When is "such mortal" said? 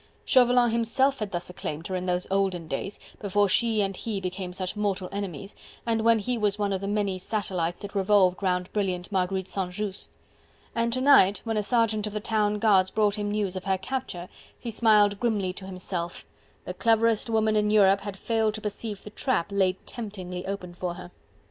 4.51-5.07